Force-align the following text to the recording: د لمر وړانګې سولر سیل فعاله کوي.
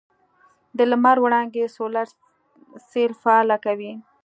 د 0.77 0.79
لمر 0.91 1.17
وړانګې 1.21 1.65
سولر 1.75 2.07
سیل 2.89 3.11
فعاله 3.21 3.57
کوي. 3.65 3.93